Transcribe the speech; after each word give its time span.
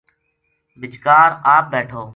بِچکار 0.79 1.29
آپ 1.55 1.63
بیٹھو 1.71 2.01